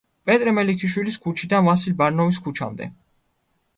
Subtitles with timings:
[0.29, 2.89] პეტრე მელიქიშვილის ქუჩიდან ვასილ ბარნოვის ქუჩამდე.